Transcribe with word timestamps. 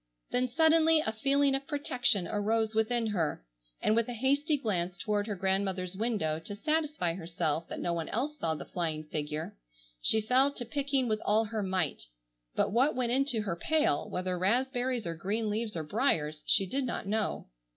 Then 0.31 0.47
suddenly 0.47 0.99
a 0.99 1.11
feeling 1.11 1.53
of 1.53 1.67
protection 1.67 2.27
arose 2.27 2.73
within 2.73 3.05
her, 3.05 3.45
and, 3.79 3.95
with 3.95 4.09
a 4.09 4.13
hasty 4.15 4.57
glance 4.57 4.97
toward 4.97 5.27
her 5.27 5.35
grandmother's 5.35 5.95
window 5.95 6.39
to 6.39 6.55
satisfy 6.55 7.13
herself 7.13 7.67
that 7.67 7.79
no 7.79 7.93
one 7.93 8.09
else 8.09 8.39
saw 8.39 8.55
the 8.55 8.65
flying 8.65 9.03
figure, 9.03 9.55
she 10.01 10.19
fell 10.19 10.51
to 10.53 10.65
picking 10.65 11.07
with 11.07 11.21
all 11.23 11.45
her 11.45 11.61
might, 11.61 12.07
but 12.55 12.71
what 12.71 12.95
went 12.95 13.11
into 13.11 13.43
her 13.43 13.55
pail, 13.55 14.09
whether 14.09 14.39
raspberries 14.39 15.05
or 15.05 15.13
green 15.13 15.51
leaves 15.51 15.77
or 15.77 15.83
briars, 15.83 16.43
she 16.47 16.65
did 16.65 16.83
not 16.85 17.05
know. 17.05 17.45